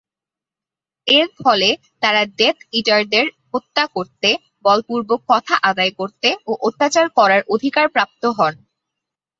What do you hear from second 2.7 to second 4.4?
ইটারদের হত্যা করতে,